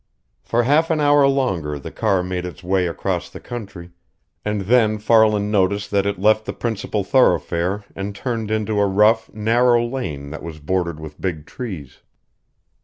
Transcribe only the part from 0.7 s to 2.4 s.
an hour longer the car